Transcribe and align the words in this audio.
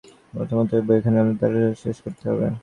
প্রথমত 0.33 0.69
ঐ 0.73 0.87
বইখানি 0.87 1.17
আমাদের 1.19 1.39
তাড়াতাড়ি 1.41 1.79
শেষ 1.83 1.97
করতে 2.03 2.23
হবে। 2.29 2.47